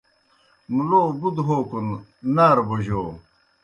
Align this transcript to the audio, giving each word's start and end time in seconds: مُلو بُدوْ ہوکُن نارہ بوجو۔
مُلو 0.73 1.01
بُدوْ 1.19 1.43
ہوکُن 1.47 1.87
نارہ 2.35 2.63
بوجو۔ 2.67 3.01